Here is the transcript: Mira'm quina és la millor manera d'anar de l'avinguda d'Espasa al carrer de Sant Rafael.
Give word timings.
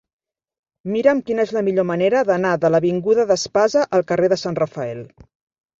Mira'm 0.95 1.21
quina 1.27 1.45
és 1.49 1.53
la 1.57 1.63
millor 1.67 1.87
manera 1.91 2.23
d'anar 2.31 2.55
de 2.65 2.73
l'avinguda 2.73 3.27
d'Espasa 3.35 3.87
al 3.99 4.09
carrer 4.13 4.33
de 4.35 4.45
Sant 4.47 4.63
Rafael. 4.67 5.07